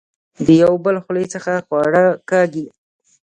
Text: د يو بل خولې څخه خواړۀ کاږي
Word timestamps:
د 0.45 0.47
يو 0.63 0.73
بل 0.85 0.95
خولې 1.03 1.25
څخه 1.33 1.51
خواړۀ 1.65 2.05
کاږي 2.29 2.65